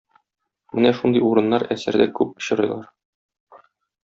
Менә 0.79 0.91
шундый 0.99 1.23
урыннар 1.27 1.67
әсәрдә 1.77 2.09
күп 2.21 2.35
очрыйлар. 2.43 2.91